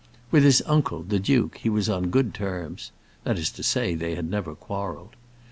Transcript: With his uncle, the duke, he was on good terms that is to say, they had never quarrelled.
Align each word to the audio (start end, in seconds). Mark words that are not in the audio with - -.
With 0.31 0.43
his 0.43 0.63
uncle, 0.65 1.03
the 1.03 1.19
duke, 1.19 1.57
he 1.57 1.69
was 1.69 1.87
on 1.87 2.09
good 2.09 2.33
terms 2.33 2.91
that 3.23 3.37
is 3.37 3.51
to 3.51 3.61
say, 3.61 3.93
they 3.93 4.15
had 4.15 4.27
never 4.31 4.55
quarrelled. 4.55 5.15